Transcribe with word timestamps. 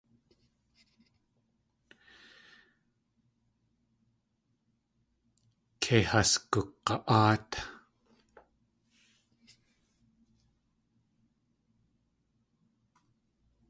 Kei 5.81 6.01
has 6.11 6.31
gug̲a.áat. 6.51 7.49